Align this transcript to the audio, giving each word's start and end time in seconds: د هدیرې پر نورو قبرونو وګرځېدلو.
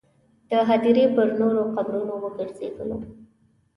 د 0.49 0.51
هدیرې 0.69 1.05
پر 1.15 1.27
نورو 1.39 1.61
قبرونو 1.75 2.13
وګرځېدلو. 2.23 2.97